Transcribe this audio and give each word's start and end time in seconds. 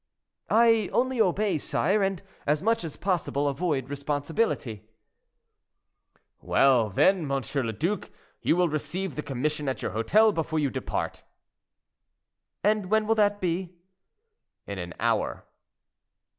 "I 0.49 0.89
only 0.93 1.21
obey, 1.21 1.59
sire; 1.59 2.01
and, 2.01 2.23
as 2.47 2.63
much 2.63 2.83
as 2.83 2.95
possible, 2.97 3.47
avoid 3.47 3.87
responsibility." 3.87 4.87
"Well, 6.41 6.89
then, 6.89 7.29
M. 7.29 7.29
le 7.29 7.71
Duc, 7.71 8.09
you 8.41 8.55
will 8.55 8.67
receive 8.67 9.13
the 9.13 9.21
commission 9.21 9.69
at 9.69 9.83
your 9.83 9.91
hotel 9.91 10.31
before 10.31 10.57
you 10.57 10.71
depart." 10.71 11.21
"And 12.63 12.89
when 12.89 13.05
will 13.05 13.13
that 13.13 13.39
be?" 13.39 13.75
"In 14.65 14.79
an 14.79 14.95
hour." 14.99 15.45